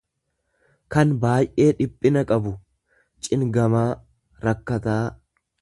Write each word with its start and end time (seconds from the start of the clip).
kan 0.95 1.11
baay'ee 1.25 1.67
dhiphina 1.81 2.25
qabu, 2.33 2.55
Cingamaa, 3.29 3.87
rakkataaa. 4.49 5.03